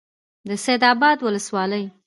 [0.47, 1.83] د سید آباد ولسوالۍ